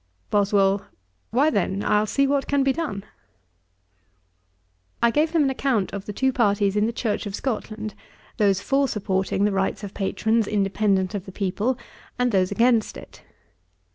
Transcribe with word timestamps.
BOSWELL. 0.31 0.81
'Why 1.29 1.51
then, 1.51 1.83
I'll 1.85 2.07
see 2.07 2.25
what 2.25 2.47
can 2.47 2.63
be 2.63 2.73
done.' 2.73 3.03
I 4.99 5.11
gave 5.11 5.29
him 5.29 5.43
an 5.43 5.51
account 5.51 5.93
of 5.93 6.05
the 6.07 6.11
two 6.11 6.33
parties 6.33 6.75
in 6.75 6.87
the 6.87 6.91
Church 6.91 7.27
of 7.27 7.35
Scotland, 7.35 7.93
those 8.37 8.59
for 8.61 8.87
supporting 8.87 9.45
the 9.45 9.51
rights 9.51 9.83
of 9.83 9.93
patrons, 9.93 10.47
independent 10.47 11.13
of 11.13 11.25
the 11.27 11.31
people, 11.31 11.77
and 12.17 12.31
those 12.31 12.49
against 12.49 12.97
it. 12.97 13.21